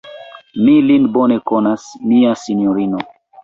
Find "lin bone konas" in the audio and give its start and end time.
0.87-1.87